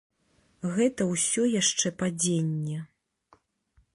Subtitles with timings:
[0.77, 2.79] Гэта ўсё яшчэ падзенне.